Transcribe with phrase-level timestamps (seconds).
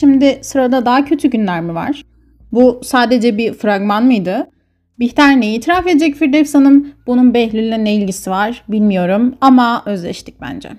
[0.00, 2.02] Şimdi sırada daha kötü günler mi var?
[2.52, 4.50] Bu sadece bir fragman mıydı?
[4.98, 6.88] Bihter neyi itiraf edecek Firdevs Hanım?
[7.06, 10.70] Bunun Behlül'le ne ilgisi var bilmiyorum ama özleştik bence.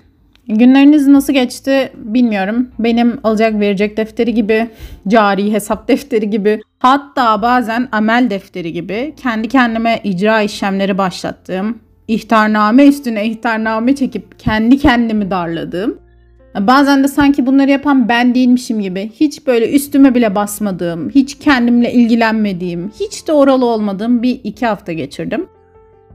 [0.47, 2.71] Günleriniz nasıl geçti bilmiyorum.
[2.79, 4.67] Benim alacak verecek defteri gibi,
[5.07, 12.87] cari hesap defteri gibi, hatta bazen amel defteri gibi kendi kendime icra işlemleri başlattığım, ihtarname
[12.87, 15.99] üstüne ihtarname çekip kendi kendimi darladığım,
[16.55, 21.93] bazen de sanki bunları yapan ben değilmişim gibi hiç böyle üstüme bile basmadığım, hiç kendimle
[21.93, 25.47] ilgilenmediğim, hiç de oralı olmadığım bir iki hafta geçirdim.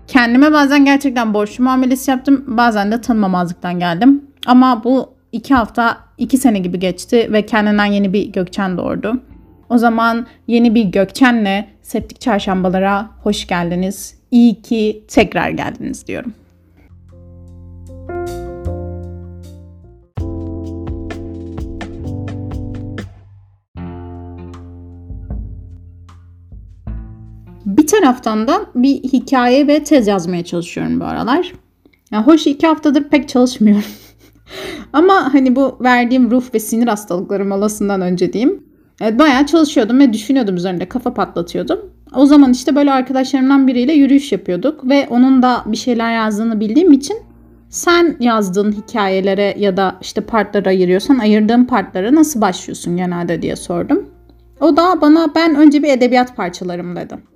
[0.07, 2.45] Kendime bazen gerçekten borçlu muamelesi yaptım.
[2.47, 4.23] Bazen de tanımamazlıktan geldim.
[4.47, 9.21] Ama bu iki hafta iki sene gibi geçti ve kendinden yeni bir Gökçen doğurdu.
[9.71, 14.19] O zaman yeni bir Gökçen'le Septik Çarşambalara hoş geldiniz.
[14.31, 16.33] İyi ki tekrar geldiniz diyorum.
[27.67, 31.53] Bir taraftan da bir hikaye ve tez yazmaya çalışıyorum bu aralar.
[32.11, 33.85] Ya hoş iki haftadır pek çalışmıyorum.
[34.93, 38.65] Ama hani bu verdiğim ruh ve sinir hastalıkları molasından önce diyeyim.
[39.01, 41.81] Evet, bayağı çalışıyordum ve düşünüyordum üzerinde kafa patlatıyordum.
[42.15, 46.93] O zaman işte böyle arkadaşlarımdan biriyle yürüyüş yapıyorduk ve onun da bir şeyler yazdığını bildiğim
[46.93, 47.17] için
[47.69, 54.09] sen yazdığın hikayelere ya da işte partlara ayırıyorsan ayırdığın partlara nasıl başlıyorsun genelde diye sordum.
[54.61, 57.34] O da bana ben önce bir edebiyat parçalarım dedi.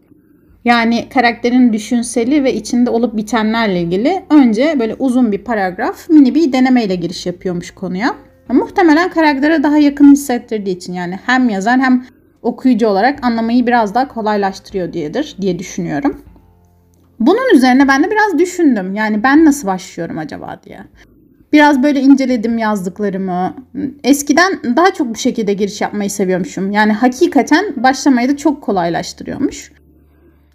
[0.65, 6.53] Yani karakterin düşünseli ve içinde olup bitenlerle ilgili önce böyle uzun bir paragraf mini bir
[6.53, 8.15] denemeyle giriş yapıyormuş konuya.
[8.49, 12.05] Muhtemelen karaktere daha yakın hissettirdiği için yani hem yazar hem
[12.43, 16.23] okuyucu olarak anlamayı biraz daha kolaylaştırıyor diyedir diye düşünüyorum.
[17.21, 18.95] Bunun üzerine ben de biraz düşündüm.
[18.95, 20.79] Yani ben nasıl başlıyorum acaba diye.
[21.53, 23.57] Biraz böyle inceledim yazdıklarımı.
[24.05, 26.71] Eskiden daha çok bu şekilde giriş yapmayı seviyormuşum.
[26.71, 29.73] Yani hakikaten başlamayı da çok kolaylaştırıyormuş.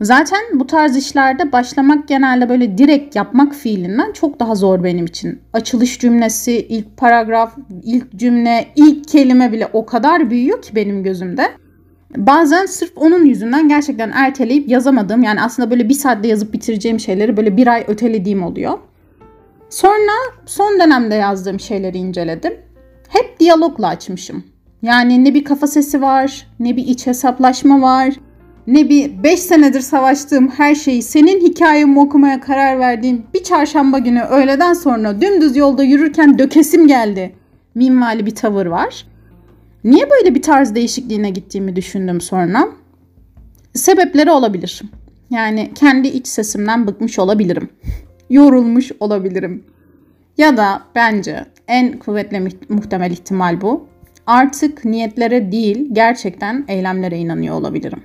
[0.01, 5.41] Zaten bu tarz işlerde başlamak genelde böyle direkt yapmak fiilinden çok daha zor benim için.
[5.53, 11.47] Açılış cümlesi, ilk paragraf, ilk cümle, ilk kelime bile o kadar büyüyor ki benim gözümde.
[12.17, 17.37] Bazen sırf onun yüzünden gerçekten erteleyip yazamadığım yani aslında böyle bir saatte yazıp bitireceğim şeyleri
[17.37, 18.79] böyle bir ay ötelediğim oluyor.
[19.69, 20.11] Sonra
[20.45, 22.53] son dönemde yazdığım şeyleri inceledim.
[23.09, 24.43] Hep diyalogla açmışım.
[24.81, 28.13] Yani ne bir kafa sesi var, ne bir iç hesaplaşma var,
[28.67, 34.21] ne bir 5 senedir savaştığım her şeyi senin hikayemi okumaya karar verdiğim bir çarşamba günü
[34.21, 37.35] öğleden sonra dümdüz yolda yürürken dökesim geldi.
[37.75, 39.05] Minvali bir tavır var.
[39.83, 42.67] Niye böyle bir tarz değişikliğine gittiğimi düşündüm sonra.
[43.73, 44.81] Sebepleri olabilir.
[45.29, 47.69] Yani kendi iç sesimden bıkmış olabilirim.
[48.29, 49.63] Yorulmuş olabilirim.
[50.37, 53.87] Ya da bence en kuvvetli muhtemel ihtimal bu.
[54.27, 58.03] Artık niyetlere değil gerçekten eylemlere inanıyor olabilirim.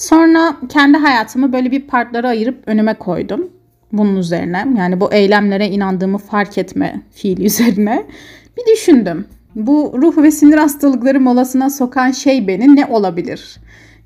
[0.00, 3.50] Sonra kendi hayatımı böyle bir partlara ayırıp önüme koydum.
[3.92, 8.06] Bunun üzerine yani bu eylemlere inandığımı fark etme fiili üzerine
[8.56, 9.26] bir düşündüm.
[9.54, 13.56] Bu ruh ve sinir hastalıkları molasına sokan şey beni ne olabilir?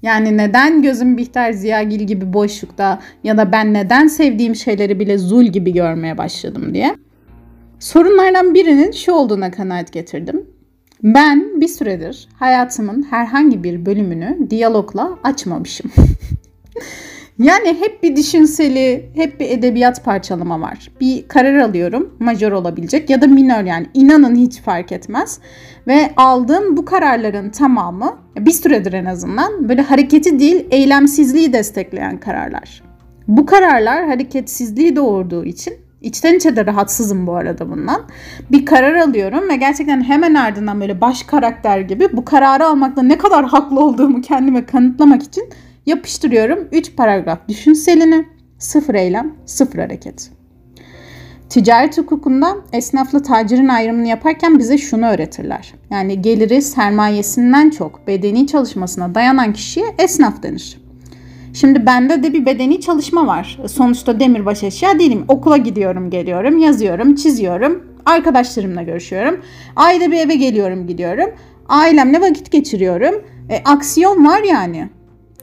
[0.02, 5.44] Yani neden gözüm Bihter Ziyagil gibi boşlukta ya da ben neden sevdiğim şeyleri bile zul
[5.44, 6.96] gibi görmeye başladım diye.
[7.78, 10.46] Sorunlardan birinin şu olduğuna kanaat getirdim.
[11.02, 15.90] Ben bir süredir hayatımın herhangi bir bölümünü diyalogla açmamışım.
[17.38, 20.90] yani hep bir düşünseli, hep bir edebiyat parçalama var.
[21.00, 25.38] Bir karar alıyorum, majör olabilecek ya da minör yani inanın hiç fark etmez.
[25.86, 32.82] Ve aldığım bu kararların tamamı bir süredir en azından böyle hareketi değil eylemsizliği destekleyen kararlar.
[33.28, 38.02] Bu kararlar hareketsizliği doğurduğu için İçten içe de rahatsızım bu arada bundan.
[38.52, 43.18] Bir karar alıyorum ve gerçekten hemen ardından böyle baş karakter gibi bu kararı almakta ne
[43.18, 45.48] kadar haklı olduğumu kendime kanıtlamak için
[45.86, 46.68] yapıştırıyorum.
[46.72, 48.24] 3 paragraf düşünselini,
[48.58, 50.30] sıfır eylem, sıfır hareket.
[51.48, 55.74] Ticaret hukukunda esnafla tacirin ayrımını yaparken bize şunu öğretirler.
[55.90, 60.83] Yani geliri sermayesinden çok bedeni çalışmasına dayanan kişiye esnaf denir.
[61.54, 63.58] Şimdi bende de bir bedeni çalışma var.
[63.66, 65.24] Sonuçta demirbaş eşya değilim.
[65.28, 67.82] Okula gidiyorum, geliyorum, yazıyorum, çiziyorum.
[68.06, 69.40] Arkadaşlarımla görüşüyorum.
[69.76, 71.30] Ayda bir eve geliyorum, gidiyorum.
[71.68, 73.14] Ailemle vakit geçiriyorum.
[73.50, 74.88] E, aksiyon var yani.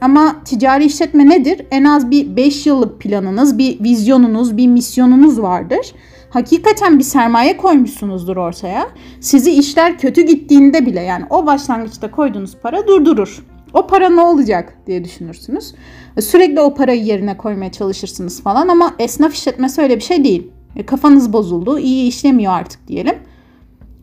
[0.00, 1.66] Ama ticari işletme nedir?
[1.70, 5.92] En az bir 5 yıllık planınız, bir vizyonunuz, bir misyonunuz vardır.
[6.30, 8.88] Hakikaten bir sermaye koymuşsunuzdur ortaya.
[9.20, 13.51] Sizi işler kötü gittiğinde bile yani o başlangıçta koyduğunuz para durdurur.
[13.74, 15.74] O para ne olacak diye düşünürsünüz.
[16.20, 20.50] Sürekli o parayı yerine koymaya çalışırsınız falan ama esnaf işletmesi öyle bir şey değil.
[20.76, 23.14] E, kafanız bozuldu, iyi işlemiyor artık diyelim.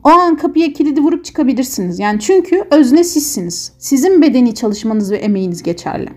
[0.03, 1.99] O an kapıya kilidi vurup çıkabilirsiniz.
[1.99, 3.73] Yani çünkü özne sizsiniz.
[3.77, 6.09] Sizin bedeni çalışmanız ve emeğiniz geçerli.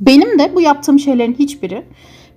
[0.00, 1.84] Benim de bu yaptığım şeylerin hiçbiri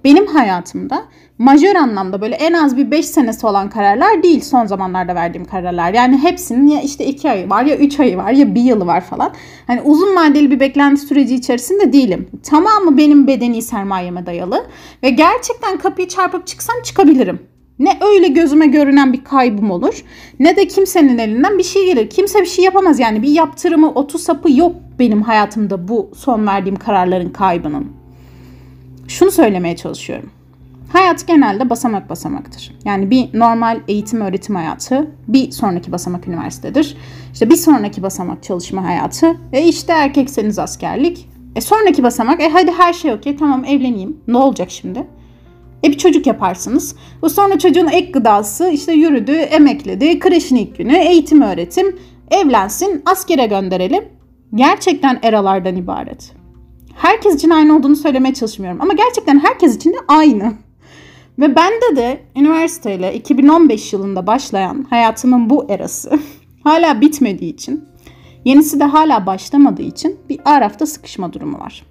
[0.04, 1.06] benim hayatımda
[1.38, 5.94] majör anlamda böyle en az bir 5 senesi olan kararlar değil son zamanlarda verdiğim kararlar.
[5.94, 9.02] Yani hepsinin ya işte 2 ayı var ya 3 ayı var ya 1 yılı var
[9.02, 9.34] falan.
[9.68, 12.30] Hani uzun vadeli bir beklenti süreci içerisinde değilim.
[12.44, 14.66] Tamamı benim bedeni sermayeme dayalı
[15.04, 17.40] ve gerçekten kapıyı çarpıp çıksam çıkabilirim.
[17.80, 20.04] Ne öyle gözüme görünen bir kaybım olur
[20.40, 22.10] ne de kimsenin elinden bir şey gelir.
[22.10, 26.76] Kimse bir şey yapamaz yani bir yaptırımı, otu sapı yok benim hayatımda bu son verdiğim
[26.76, 28.01] kararların kaybının.
[29.12, 30.30] Şunu söylemeye çalışıyorum.
[30.94, 32.72] Hayat genelde basamak basamaktır.
[32.86, 36.98] Yani bir normal eğitim öğretim hayatı, bir sonraki basamak üniversitedir.
[37.34, 39.38] İşte bir sonraki basamak çalışma hayatı.
[39.54, 41.30] E işte erkekseniz askerlik.
[41.56, 44.18] E sonraki basamak, e hadi her şey okey tamam evleneyim.
[44.28, 45.08] Ne olacak şimdi?
[45.84, 46.96] E bir çocuk yaparsınız.
[47.22, 52.00] Bu sonra çocuğun ek gıdası işte yürüdü, emekledi, kreşin ilk günü, eğitim öğretim,
[52.32, 54.04] evlensin, askere gönderelim.
[54.56, 56.41] Gerçekten eralardan ibaret.
[57.02, 60.54] Herkes için aynı olduğunu söylemeye çalışmıyorum ama gerçekten herkes için de aynı.
[61.40, 66.20] Ve bende de üniversiteyle 2015 yılında başlayan hayatımın bu erası
[66.64, 67.86] hala bitmediği için,
[68.46, 71.86] yenisi de hala başlamadığı için bir arafta sıkışma durumu var.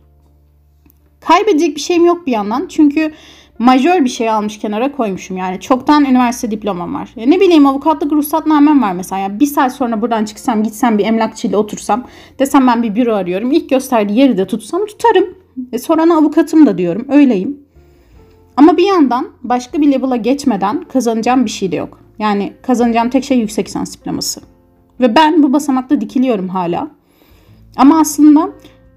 [1.21, 3.13] Kaybedecek bir şeyim yok bir yandan çünkü
[3.61, 5.37] majör bir şey almış kenara koymuşum.
[5.37, 7.13] Yani çoktan üniversite diplomam var.
[7.17, 9.19] Ya ne bileyim avukatlık ruhsatnamem var mesela.
[9.19, 12.07] Yani bir saat sonra buradan çıksam gitsem bir emlakçıyla otursam
[12.39, 13.53] desem ben bir büro arıyorum.
[13.53, 15.25] İlk gösterdiği yeri de tutsam tutarım.
[15.73, 17.07] E sorana avukatım da diyorum.
[17.09, 17.61] Öyleyim.
[18.57, 22.01] Ama bir yandan başka bir level'a geçmeden kazanacağım bir şey de yok.
[22.19, 24.41] Yani kazanacağım tek şey yüksek lisans diploması.
[25.01, 26.91] Ve ben bu basamakta dikiliyorum hala.
[27.77, 28.51] Ama aslında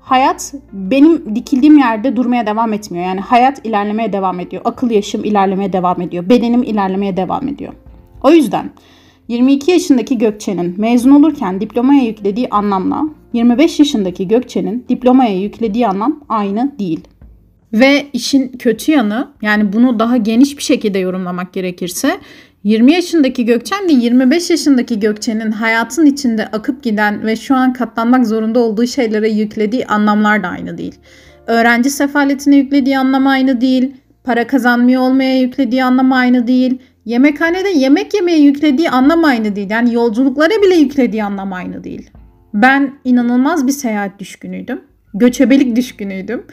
[0.04, 3.06] hayat benim dikildiğim yerde durmaya devam etmiyor.
[3.06, 4.62] Yani hayat ilerlemeye devam ediyor.
[4.66, 6.30] Akıl yaşım ilerlemeye devam ediyor.
[6.30, 7.74] Bedenim ilerlemeye devam ediyor.
[8.24, 8.72] O yüzden
[9.28, 13.04] 22 yaşındaki Gökçe'nin mezun olurken diplomaya yüklediği anlamla
[13.34, 17.02] 25 yaşındaki Gökçe'nin diplomaya yüklediği anlam aynı değil.
[17.74, 22.20] Ve işin kötü yanı yani bunu daha geniş bir şekilde yorumlamak gerekirse
[22.64, 28.28] 20 yaşındaki Gökçen ile 25 yaşındaki Gökçen'in hayatın içinde akıp giden ve şu an katlanmak
[28.28, 30.96] zorunda olduğu şeylere yüklediği anlamlar da aynı değil.
[31.48, 33.96] Öğrenci sefaletine yüklediği anlam aynı değil.
[34.24, 36.78] Para kazanmıyor olmaya yüklediği anlam aynı değil.
[37.06, 39.70] Yemekhanede yemek yemeye yüklediği anlam aynı değil.
[39.70, 42.10] Yani yolculuklara bile yüklediği anlam aynı değil.
[42.54, 44.82] Ben inanılmaz bir seyahat düşkünüydüm
[45.14, 46.46] göçebelik düşkünüydüm.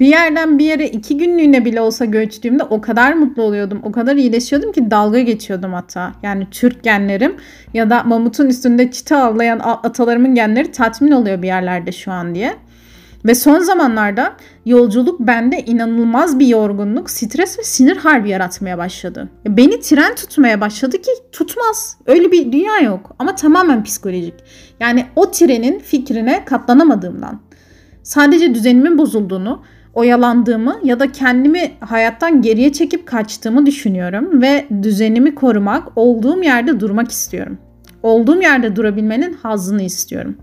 [0.00, 3.80] Bir yerden bir yere iki günlüğüne bile olsa göçtüğümde o kadar mutlu oluyordum.
[3.82, 6.12] O kadar iyileşiyordum ki dalga geçiyordum hatta.
[6.22, 7.36] Yani Türk genlerim
[7.74, 12.54] ya da mamutun üstünde çita avlayan atalarımın genleri tatmin oluyor bir yerlerde şu an diye.
[13.24, 14.32] Ve son zamanlarda
[14.66, 19.28] yolculuk bende inanılmaz bir yorgunluk, stres ve sinir harbi yaratmaya başladı.
[19.46, 21.96] Beni tren tutmaya başladı ki tutmaz.
[22.06, 24.34] Öyle bir dünya yok ama tamamen psikolojik.
[24.80, 27.40] Yani o trenin fikrine katlanamadığımdan
[28.02, 29.62] sadece düzenimin bozulduğunu,
[29.98, 37.10] oyalandığımı ya da kendimi hayattan geriye çekip kaçtığımı düşünüyorum ve düzenimi korumak, olduğum yerde durmak
[37.10, 37.58] istiyorum.
[38.02, 40.36] Olduğum yerde durabilmenin hazzını istiyorum.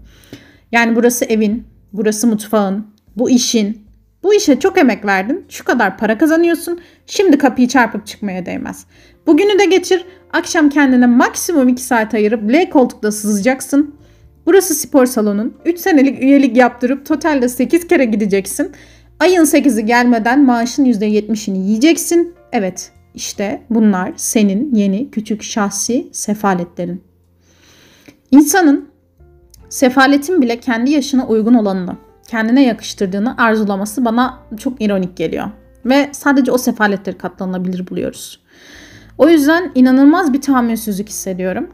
[0.72, 1.64] Yani burası evin,
[1.94, 3.86] burası mutfağın, bu işin.
[4.24, 6.80] Bu işe çok emek verdin, şu kadar para kazanıyorsun.
[7.06, 8.86] Şimdi kapıyı çarpıp çıkmaya değmez.
[9.28, 13.96] Bugünü de geçir, akşam kendine maksimum 2 saat ayırıp L koltukta sızacaksın.
[14.46, 15.54] Burası spor salonun.
[15.66, 18.72] 3 senelik üyelik yaptırıp totalde 8 kere gideceksin.
[19.20, 22.36] Ayın 8'i gelmeden maaşın %70'ini yiyeceksin.
[22.52, 27.04] Evet işte bunlar senin yeni küçük şahsi sefaletlerin.
[28.32, 28.90] İnsanın
[29.70, 35.48] sefaletin bile kendi yaşına uygun olanını, kendine yakıştırdığını arzulaması bana çok ironik geliyor.
[35.86, 38.40] Ve sadece o sefaletleri katlanılabilir buluyoruz.
[39.18, 41.70] O yüzden inanılmaz bir tahammülsüzlük hissediyorum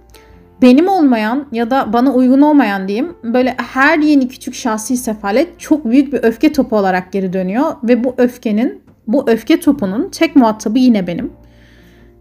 [0.61, 5.85] benim olmayan ya da bana uygun olmayan diyeyim böyle her yeni küçük şahsi sefalet çok
[5.85, 10.79] büyük bir öfke topu olarak geri dönüyor ve bu öfkenin bu öfke topunun tek muhatabı
[10.79, 11.31] yine benim.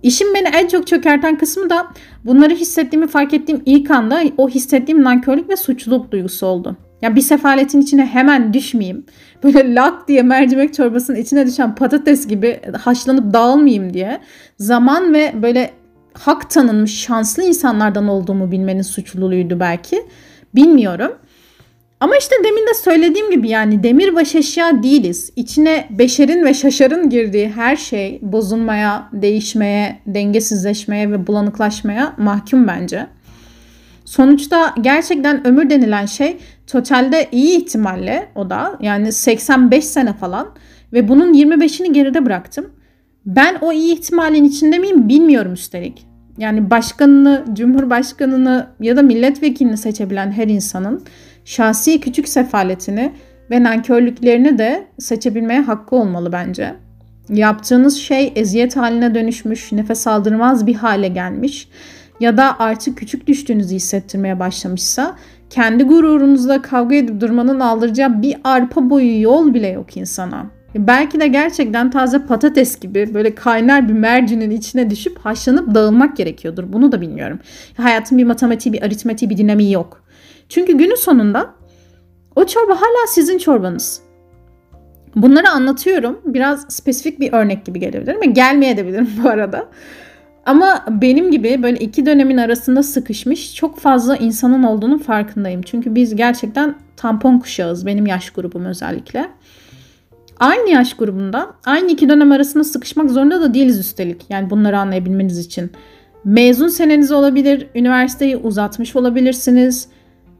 [0.02, 1.86] İşim beni en çok çökerten kısmı da
[2.24, 6.76] bunları hissettiğimi fark ettiğim ilk anda o hissettiğim nankörlük ve suçluluk duygusu oldu.
[7.02, 9.06] Ya bir sefaletin içine hemen düşmeyeyim.
[9.42, 14.20] Böyle lak diye mercimek çorbasının içine düşen patates gibi haşlanıp dağılmayayım diye
[14.58, 15.70] zaman ve böyle
[16.14, 20.02] hak tanınmış şanslı insanlardan olduğumu bilmenin suçluluğuydu belki.
[20.54, 21.12] Bilmiyorum.
[22.00, 25.32] Ama işte demin de söylediğim gibi yani demir baş eşya değiliz.
[25.36, 33.06] İçine beşerin ve şaşarın girdiği her şey bozulmaya, değişmeye, dengesizleşmeye ve bulanıklaşmaya mahkum bence.
[34.04, 36.36] Sonuçta gerçekten ömür denilen şey
[36.66, 40.48] totalde iyi ihtimalle o da yani 85 sene falan
[40.92, 42.70] ve bunun 25'ini geride bıraktım.
[43.26, 46.06] Ben o iyi ihtimalin içinde miyim bilmiyorum üstelik.
[46.38, 51.02] Yani başkanını, cumhurbaşkanını ya da milletvekilini seçebilen her insanın
[51.44, 53.12] şahsi küçük sefaletini
[53.50, 56.74] ve nankörlüklerini de seçebilmeye hakkı olmalı bence.
[57.28, 61.68] Yaptığınız şey eziyet haline dönüşmüş, nefes aldırmaz bir hale gelmiş
[62.20, 65.16] ya da artık küçük düştüğünüzü hissettirmeye başlamışsa
[65.50, 70.59] kendi gururunuzla kavga edip durmanın aldıracağı bir arpa boyu yol bile yok insana.
[70.74, 76.64] Belki de gerçekten taze patates gibi böyle kaynar bir mercinin içine düşüp haşlanıp dağılmak gerekiyordur.
[76.72, 77.38] Bunu da bilmiyorum.
[77.76, 80.04] Hayatın bir matematiği, bir aritmetiği, bir dinamiği yok.
[80.48, 81.54] Çünkü günün sonunda
[82.36, 84.02] o çorba hala sizin çorbanız.
[85.16, 86.20] Bunları anlatıyorum.
[86.24, 88.34] Biraz spesifik bir örnek gibi gelebilir mi?
[88.34, 89.68] Gelmeye de bu arada.
[90.46, 95.62] Ama benim gibi böyle iki dönemin arasında sıkışmış çok fazla insanın olduğunu farkındayım.
[95.62, 97.86] Çünkü biz gerçekten tampon kuşağız.
[97.86, 99.30] Benim yaş grubum özellikle.
[100.40, 104.22] Aynı yaş grubunda aynı iki dönem arasında sıkışmak zorunda da değiliz üstelik.
[104.28, 105.70] Yani bunları anlayabilmeniz için.
[106.24, 109.88] Mezun seneniz olabilir, üniversiteyi uzatmış olabilirsiniz.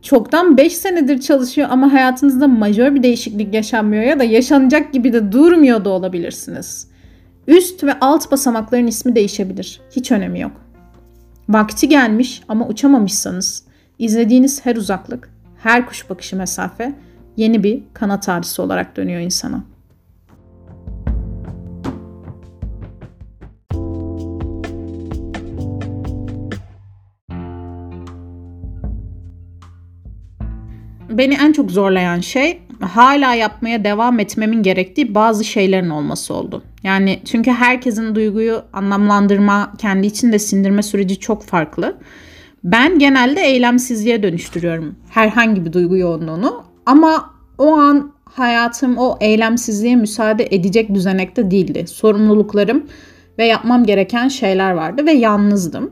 [0.03, 5.33] Çoktan 5 senedir çalışıyor ama hayatınızda majör bir değişiklik yaşanmıyor ya da yaşanacak gibi de
[5.33, 6.89] durmuyor da olabilirsiniz.
[7.47, 9.81] Üst ve alt basamakların ismi değişebilir.
[9.97, 10.53] Hiç önemi yok.
[11.49, 13.65] Vakti gelmiş ama uçamamışsanız
[13.99, 15.31] izlediğiniz her uzaklık,
[15.63, 16.93] her kuş bakışı mesafe
[17.37, 19.70] yeni bir kanat ağrısı olarak dönüyor insana.
[31.11, 36.63] Beni en çok zorlayan şey hala yapmaya devam etmemin gerektiği bazı şeylerin olması oldu.
[36.83, 41.97] Yani çünkü herkesin duyguyu anlamlandırma, kendi içinde sindirme süreci çok farklı.
[42.65, 50.49] Ben genelde eylemsizliğe dönüştürüyorum herhangi bir duygu yoğunluğunu ama o an hayatım o eylemsizliğe müsaade
[50.51, 51.87] edecek düzenekte değildi.
[51.87, 52.87] Sorumluluklarım
[53.39, 55.91] ve yapmam gereken şeyler vardı ve yalnızdım.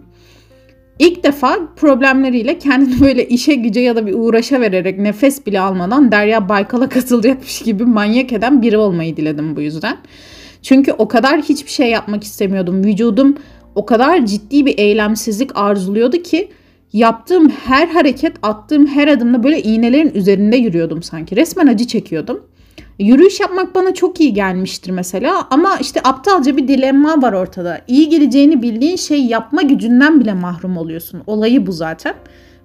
[0.98, 6.12] İlk defa problemleriyle kendini böyle işe güce ya da bir uğraşa vererek nefes bile almadan
[6.12, 9.96] Derya Baykal'a katılacakmış gibi manyak eden biri olmayı diledim bu yüzden.
[10.62, 12.84] Çünkü o kadar hiçbir şey yapmak istemiyordum.
[12.84, 13.36] Vücudum
[13.74, 16.48] o kadar ciddi bir eylemsizlik arzuluyordu ki
[16.92, 21.36] yaptığım her hareket, attığım her adımda böyle iğnelerin üzerinde yürüyordum sanki.
[21.36, 22.42] Resmen acı çekiyordum.
[22.98, 27.80] Yürüyüş yapmak bana çok iyi gelmiştir mesela ama işte aptalca bir dilemma var ortada.
[27.86, 31.22] İyi geleceğini bildiğin şey yapma gücünden bile mahrum oluyorsun.
[31.26, 32.14] Olayı bu zaten.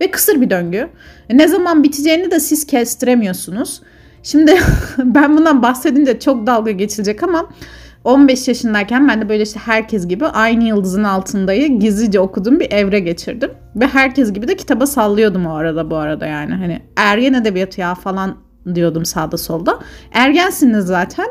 [0.01, 0.89] Ve kısır bir döngü.
[1.29, 3.81] Ne zaman biteceğini de siz kestiremiyorsunuz.
[4.23, 4.55] Şimdi
[4.97, 7.49] ben bundan bahsedince çok dalga geçilecek ama
[8.03, 12.99] 15 yaşındayken ben de böyle işte herkes gibi aynı yıldızın altındayı gizlice okuduğum bir evre
[12.99, 13.51] geçirdim.
[13.75, 16.53] Ve herkes gibi de kitaba sallıyordum o arada bu arada yani.
[16.53, 18.42] Hani ergen edebiyatı ya falan
[18.75, 19.79] diyordum sağda solda.
[20.11, 21.27] Ergensiniz zaten.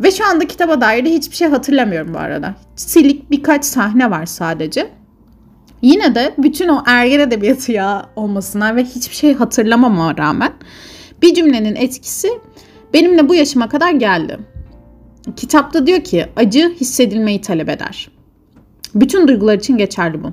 [0.00, 2.54] Ve şu anda kitaba dair de hiçbir şey hatırlamıyorum bu arada.
[2.76, 4.90] Silik birkaç sahne var sadece.
[5.82, 10.52] Yine de bütün o ergen edebiyatı ya olmasına ve hiçbir şey hatırlamama rağmen
[11.22, 12.28] bir cümlenin etkisi
[12.94, 14.38] benimle bu yaşıma kadar geldi.
[15.36, 18.10] Kitapta diyor ki acı hissedilmeyi talep eder.
[18.94, 20.32] Bütün duygular için geçerli bu.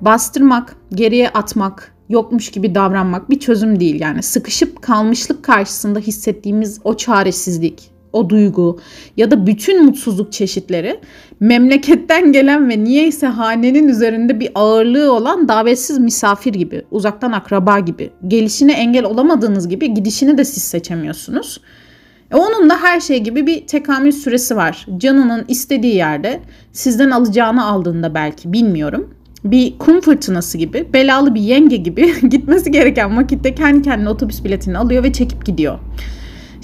[0.00, 4.00] Bastırmak, geriye atmak, yokmuş gibi davranmak bir çözüm değil.
[4.00, 8.78] Yani sıkışıp kalmışlık karşısında hissettiğimiz o çaresizlik, o duygu
[9.16, 11.00] ya da bütün mutsuzluk çeşitleri
[11.40, 18.10] memleketten gelen ve niyeyse hanenin üzerinde bir ağırlığı olan davetsiz misafir gibi, uzaktan akraba gibi,
[18.28, 21.60] gelişine engel olamadığınız gibi gidişini de siz seçemiyorsunuz.
[22.30, 24.86] E onun da her şey gibi bir tekamül süresi var.
[24.96, 26.40] Canının istediği yerde
[26.72, 33.16] sizden alacağını aldığında belki bilmiyorum bir kum fırtınası gibi, belalı bir yenge gibi gitmesi gereken
[33.16, 35.78] vakitte kendi kendine otobüs biletini alıyor ve çekip gidiyor.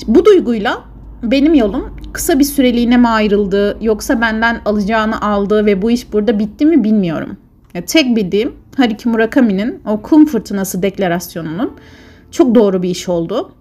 [0.07, 0.85] Bu duyguyla
[1.23, 6.39] benim yolum kısa bir süreliğine mi ayrıldı yoksa benden alacağını aldı ve bu iş burada
[6.39, 7.37] bitti mi bilmiyorum.
[7.75, 11.73] Ya tek bildiğim Haruki Murakami'nin o kum fırtınası deklarasyonunun
[12.31, 13.53] çok doğru bir iş oldu.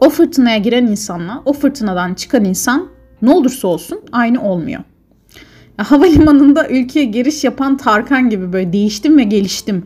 [0.00, 2.88] O fırtınaya giren insanla o fırtınadan çıkan insan
[3.22, 4.80] ne olursa olsun aynı olmuyor
[5.82, 9.84] havalimanında ülkeye giriş yapan Tarkan gibi böyle değiştim ve geliştim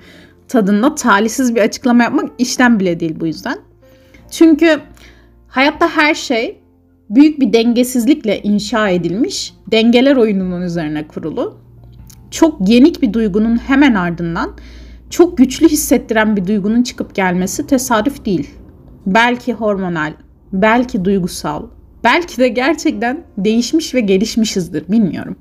[0.49, 3.59] tadında talihsiz bir açıklama yapmak işten bile değil bu yüzden.
[4.31, 4.81] Çünkü
[5.49, 6.61] hayatta her şey
[7.11, 11.59] büyük bir dengesizlikle inşa edilmiş dengeler oyununun üzerine kurulu.
[12.31, 14.57] Çok yenik bir duygunun hemen ardından
[15.11, 18.51] çok güçlü hissettiren bir duygunun çıkıp gelmesi tesadüf değil.
[19.07, 20.13] Belki hormonal,
[20.53, 21.67] belki duygusal,
[22.05, 25.37] belki de gerçekten değişmiş ve gelişmişizdir bilmiyorum.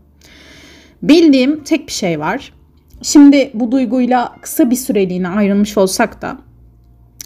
[1.04, 2.54] Bildiğim tek bir şey var.
[3.02, 6.38] Şimdi bu duyguyla kısa bir süreliğine ayrılmış olsak da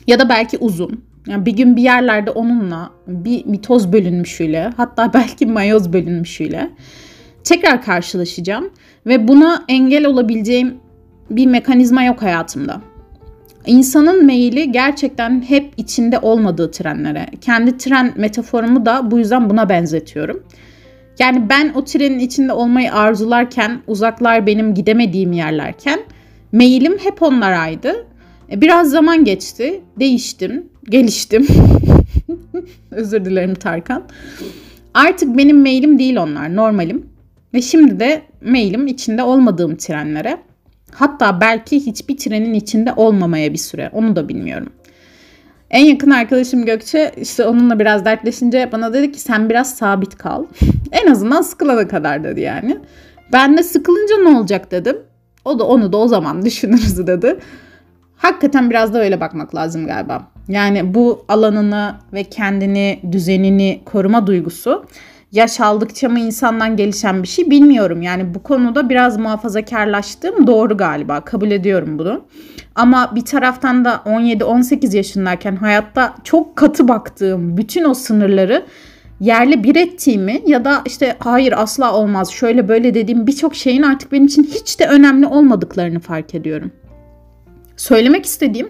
[0.08, 1.04] ya da belki uzun.
[1.28, 6.70] Yani bir gün bir yerlerde onunla bir mitoz bölünmüşüyle hatta belki mayoz bölünmüşüyle
[7.44, 8.70] tekrar karşılaşacağım
[9.06, 10.78] ve buna engel olabileceğim
[11.30, 12.82] bir mekanizma yok hayatımda.
[13.66, 17.26] İnsanın meyili gerçekten hep içinde olmadığı trenlere.
[17.42, 20.44] Kendi tren metaforumu da bu yüzden buna benzetiyorum.
[21.20, 26.00] Yani ben o trenin içinde olmayı arzularken, uzaklar benim gidemediğim yerlerken
[26.52, 28.08] meyilim hep onlaraydı.
[28.52, 31.48] E, biraz zaman geçti, değiştim, geliştim.
[32.92, 34.04] Özür dilerim Tarkan.
[34.94, 37.06] Artık benim mailim değil onlar, normalim.
[37.54, 40.38] Ve şimdi de mailim içinde olmadığım trenlere.
[40.92, 43.90] Hatta belki hiçbir trenin içinde olmamaya bir süre.
[43.94, 44.70] Onu da bilmiyorum.
[45.72, 50.46] En yakın arkadaşım Gökçe işte onunla biraz dertleşince bana dedi ki sen biraz sabit kal.
[50.92, 52.78] en azından sıkılana kadar dedi yani.
[53.34, 54.98] Ben de sıkılınca ne olacak dedim.
[55.46, 57.40] O da onu da o zaman düşünürüz dedi.
[58.18, 60.28] Hakikaten biraz da öyle bakmak lazım galiba.
[60.48, 64.86] Yani bu alanını ve kendini, düzenini koruma duygusu
[65.32, 68.02] yaş aldıkça mı insandan gelişen bir şey bilmiyorum.
[68.02, 71.22] Yani bu konuda biraz muhafazakarlaştığım doğru galiba.
[71.22, 72.26] Kabul ediyorum bunu.
[72.76, 78.66] Ama bir taraftan da 17-18 yaşındayken hayatta çok katı baktığım bütün o sınırları
[79.20, 84.12] yerle bir ettiğimi ya da işte hayır asla olmaz şöyle böyle dediğim birçok şeyin artık
[84.12, 86.72] benim için hiç de önemli olmadıklarını fark ediyorum.
[87.78, 88.70] Söylemek istediğim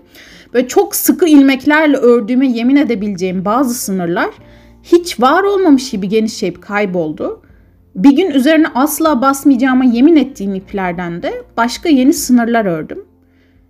[0.53, 4.29] böyle çok sıkı ilmeklerle ördüğüme yemin edebileceğim bazı sınırlar
[4.91, 7.41] hiç var olmamış gibi genişleyip kayboldu.
[7.95, 13.05] Bir gün üzerine asla basmayacağıma yemin ettiğim iplerden de başka yeni sınırlar ördüm.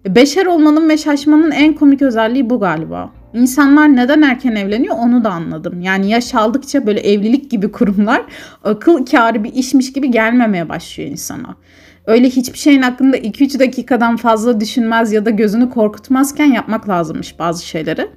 [0.08, 3.12] Beşer olmanın ve şaşmanın en komik özelliği bu galiba.
[3.34, 5.82] İnsanlar neden erken evleniyor onu da anladım.
[5.82, 8.22] Yani yaş aldıkça böyle evlilik gibi kurumlar
[8.64, 11.56] akıl kârı bir işmiş gibi gelmemeye başlıyor insana.
[12.06, 17.66] Öyle hiçbir şeyin hakkında 2-3 dakikadan fazla düşünmez ya da gözünü korkutmazken yapmak lazımmış bazı
[17.66, 18.10] şeyleri.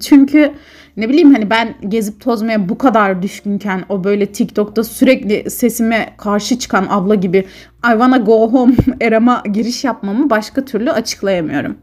[0.00, 0.52] Çünkü
[0.96, 6.58] ne bileyim hani ben gezip tozmaya bu kadar düşkünken o böyle TikTok'ta sürekli sesime karşı
[6.58, 7.38] çıkan abla gibi
[7.84, 11.76] I wanna go home erama giriş yapmamı başka türlü açıklayamıyorum.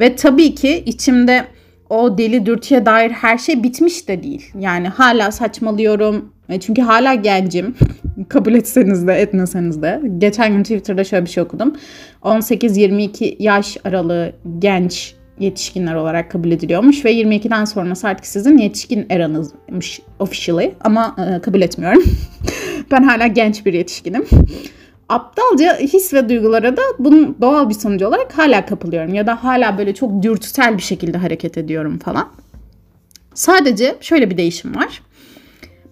[0.00, 1.44] Ve tabii ki içimde
[1.90, 4.52] o deli dürtüye dair her şey bitmiş de değil.
[4.58, 6.32] Yani hala saçmalıyorum.
[6.48, 7.74] E, çünkü hala gencim.
[8.28, 10.00] Kabul etseniz de etmeseniz de.
[10.18, 11.76] Geçen gün Twitter'da şöyle bir şey okudum.
[12.22, 20.00] 18-22 yaş aralığı genç yetişkinler olarak kabul ediliyormuş ve 22'den sonrası artık sizin yetişkin eranızmış
[20.18, 22.02] officially ama e, kabul etmiyorum.
[22.90, 24.26] ben hala genç bir yetişkinim.
[25.08, 29.78] Aptalca his ve duygulara da bunun doğal bir sonucu olarak hala kapılıyorum ya da hala
[29.78, 32.28] böyle çok dürtüsel bir şekilde hareket ediyorum falan.
[33.34, 35.02] Sadece şöyle bir değişim var.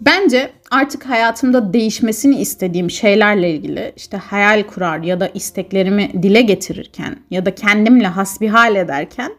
[0.00, 7.16] Bence artık hayatımda değişmesini istediğim şeylerle ilgili işte hayal kurar ya da isteklerimi dile getirirken
[7.30, 9.32] ya da kendimle hasbihal ederken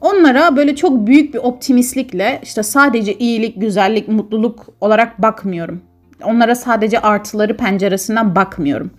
[0.00, 5.82] onlara böyle çok büyük bir optimistlikle işte sadece iyilik, güzellik, mutluluk olarak bakmıyorum.
[6.24, 8.90] Onlara sadece artıları penceresinden bakmıyorum.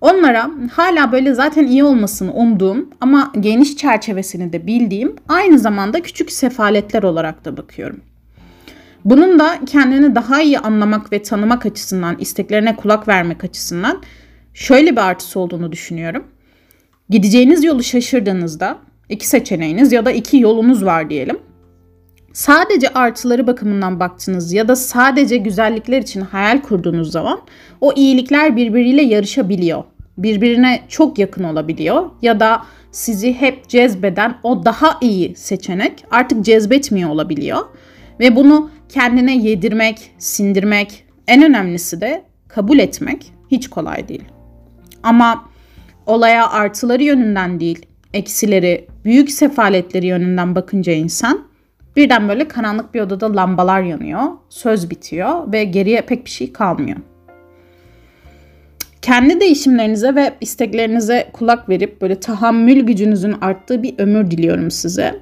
[0.00, 6.32] Onlara hala böyle zaten iyi olmasını umduğum ama geniş çerçevesini de bildiğim aynı zamanda küçük
[6.32, 8.00] sefaletler olarak da bakıyorum.
[9.04, 14.02] Bunun da kendini daha iyi anlamak ve tanımak açısından, isteklerine kulak vermek açısından
[14.54, 16.24] şöyle bir artısı olduğunu düşünüyorum.
[17.10, 21.38] Gideceğiniz yolu şaşırdığınızda iki seçeneğiniz ya da iki yolunuz var diyelim.
[22.32, 27.40] Sadece artıları bakımından baktınız ya da sadece güzellikler için hayal kurduğunuz zaman
[27.80, 29.84] o iyilikler birbiriyle yarışabiliyor.
[30.18, 32.62] Birbirine çok yakın olabiliyor ya da
[32.92, 37.60] sizi hep cezbeden o daha iyi seçenek artık cezbetmiyor olabiliyor.
[38.20, 44.24] Ve bunu kendine yedirmek, sindirmek, en önemlisi de kabul etmek hiç kolay değil.
[45.02, 45.44] Ama
[46.06, 51.46] olaya artıları yönünden değil, eksileri, büyük sefaletleri yönünden bakınca insan
[51.96, 56.96] birden böyle karanlık bir odada lambalar yanıyor, söz bitiyor ve geriye pek bir şey kalmıyor.
[59.02, 65.20] Kendi değişimlerinize ve isteklerinize kulak verip böyle tahammül gücünüzün arttığı bir ömür diliyorum size.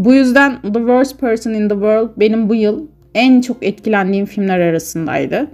[0.00, 4.60] Bu yüzden The Worst Person in the World benim bu yıl en çok etkilendiğim filmler
[4.60, 5.46] arasındaydı.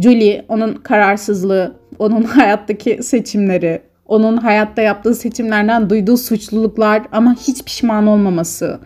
[0.00, 8.06] Julie, onun kararsızlığı, onun hayattaki seçimleri, onun hayatta yaptığı seçimlerden duyduğu suçluluklar ama hiç pişman
[8.06, 8.80] olmaması.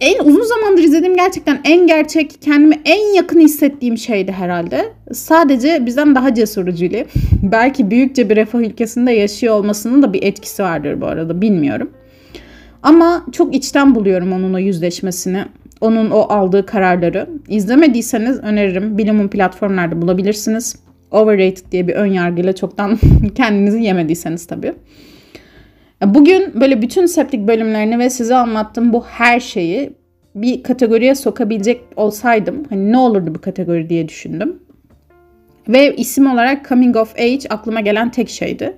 [0.00, 4.92] En uzun zamandır izlediğim gerçekten en gerçek, kendimi en yakın hissettiğim şeydi herhalde.
[5.12, 7.06] Sadece bizden daha cesur Julie.
[7.42, 11.90] Belki büyükçe bir refah ülkesinde yaşıyor olmasının da bir etkisi vardır bu arada bilmiyorum.
[12.86, 15.44] Ama çok içten buluyorum onunla yüzleşmesini
[15.80, 17.28] onun o aldığı kararları.
[17.48, 18.98] İzlemediyseniz öneririm.
[18.98, 20.76] Bilimum platformlarda bulabilirsiniz.
[21.10, 22.98] Overrated diye bir ön yargıyla çoktan
[23.34, 24.72] kendinizi yemediyseniz tabii.
[26.04, 29.92] Bugün böyle bütün septik bölümlerini ve size anlattığım bu her şeyi
[30.34, 34.58] bir kategoriye sokabilecek olsaydım hani ne olurdu bu kategori diye düşündüm.
[35.68, 38.76] Ve isim olarak coming of age aklıma gelen tek şeydi.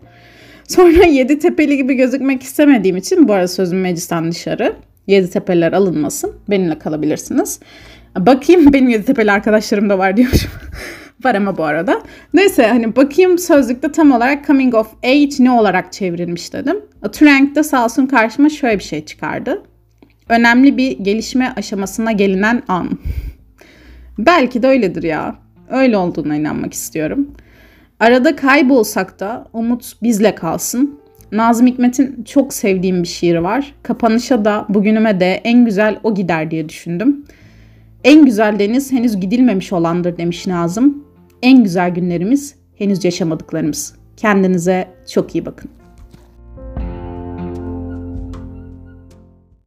[0.69, 4.77] Sonra Yedi Tepeli gibi gözükmek istemediğim için bu arada sözüm meclisten dışarı.
[5.07, 6.33] Yedi Tepeler alınmasın.
[6.51, 7.61] Benimle kalabilirsiniz.
[8.19, 10.39] Bakayım benim Yedi Tepeli arkadaşlarım da var diyorum.
[11.25, 12.03] var ama bu arada.
[12.35, 16.77] Neyse hani bakayım sözlükte tam olarak coming of age ne olarak çevrilmiş dedim.
[17.13, 19.63] Turing'de sağ olsun karşıma şöyle bir şey çıkardı.
[20.29, 22.91] Önemli bir gelişme aşamasına gelinen an.
[24.19, 25.35] Belki de öyledir ya.
[25.71, 27.29] Öyle olduğuna inanmak istiyorum.
[28.01, 31.01] Arada kaybolsak da umut bizle kalsın.
[31.33, 33.75] Nazım Hikmet'in çok sevdiğim bir şiiri var.
[33.83, 37.25] Kapanışa da bugünüme de en güzel o gider diye düşündüm.
[38.05, 41.05] En güzel deniz henüz gidilmemiş olandır demiş Nazım.
[41.43, 43.95] En güzel günlerimiz henüz yaşamadıklarımız.
[44.17, 45.71] Kendinize çok iyi bakın.